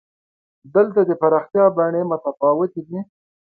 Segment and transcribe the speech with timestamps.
[0.75, 2.99] دلته د پراختیا بڼې متفاوتې دي.